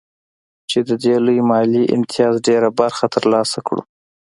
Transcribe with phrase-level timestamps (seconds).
[0.69, 3.81] چې د دې لوی مالي امتياز ډېره برخه ترلاسه کړو